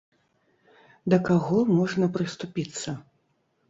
Да 1.15 1.21
каго 1.29 1.57
можна 1.77 2.05
прыступіцца? 2.19 3.01